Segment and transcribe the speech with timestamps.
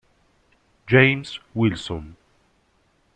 [0.87, 2.17] James Wilson